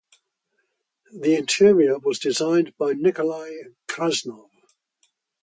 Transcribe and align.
The 1.13 1.35
interior 1.35 1.99
was 1.99 2.17
designed 2.17 2.75
by 2.79 2.93
Nikolaj 2.93 3.75
Krasnov. 3.87 4.49